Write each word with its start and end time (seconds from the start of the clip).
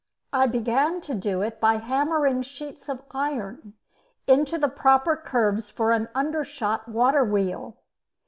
I 0.33 0.47
began 0.47 0.99
to 1.01 1.13
do 1.13 1.43
it 1.43 1.59
by 1.59 1.75
hammering 1.77 2.41
sheets 2.41 2.89
of 2.89 3.03
iron 3.11 3.75
into 4.25 4.57
the 4.57 4.67
proper 4.67 5.15
curves 5.15 5.69
for 5.69 5.91
an 5.91 6.09
undershot 6.15 6.87
water 6.89 7.23
wheel. 7.23 7.77